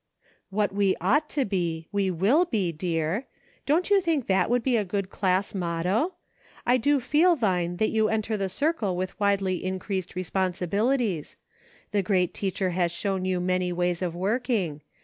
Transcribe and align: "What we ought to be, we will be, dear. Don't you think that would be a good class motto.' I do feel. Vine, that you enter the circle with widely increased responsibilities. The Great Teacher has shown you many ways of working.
"What 0.49 0.73
we 0.73 0.95
ought 0.99 1.29
to 1.29 1.45
be, 1.45 1.87
we 1.91 2.09
will 2.09 2.45
be, 2.45 2.71
dear. 2.71 3.27
Don't 3.67 3.91
you 3.91 4.01
think 4.01 4.25
that 4.25 4.49
would 4.49 4.63
be 4.63 4.75
a 4.75 4.83
good 4.83 5.11
class 5.11 5.53
motto.' 5.53 6.15
I 6.65 6.77
do 6.77 6.99
feel. 6.99 7.35
Vine, 7.35 7.77
that 7.77 7.91
you 7.91 8.09
enter 8.09 8.35
the 8.35 8.49
circle 8.49 8.97
with 8.97 9.19
widely 9.19 9.63
increased 9.63 10.15
responsibilities. 10.15 11.37
The 11.91 12.01
Great 12.01 12.33
Teacher 12.33 12.71
has 12.71 12.91
shown 12.91 13.25
you 13.25 13.39
many 13.39 13.71
ways 13.71 14.01
of 14.01 14.15
working. 14.15 14.81